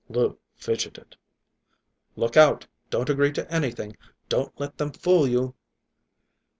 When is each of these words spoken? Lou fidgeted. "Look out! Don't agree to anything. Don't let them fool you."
Lou 0.09 0.39
fidgeted. 0.55 1.15
"Look 2.15 2.35
out! 2.35 2.65
Don't 2.89 3.11
agree 3.11 3.31
to 3.33 3.47
anything. 3.53 3.95
Don't 4.29 4.59
let 4.59 4.79
them 4.79 4.91
fool 4.91 5.27
you." 5.27 5.53